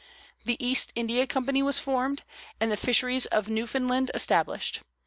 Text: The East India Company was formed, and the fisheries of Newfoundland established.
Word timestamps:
The 0.45 0.57
East 0.59 0.91
India 0.95 1.27
Company 1.27 1.61
was 1.61 1.77
formed, 1.77 2.23
and 2.59 2.71
the 2.71 2.75
fisheries 2.75 3.27
of 3.27 3.49
Newfoundland 3.49 4.09
established. 4.15 4.81